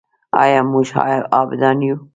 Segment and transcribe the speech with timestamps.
[0.41, 0.87] آیا موږ
[1.35, 1.95] عابدان یو؟